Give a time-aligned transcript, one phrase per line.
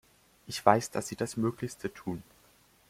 [0.47, 2.23] Ich weiß, dass Sie das Möglichste tun.